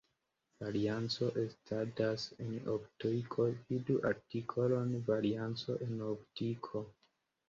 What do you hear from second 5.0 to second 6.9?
varianco en optiko.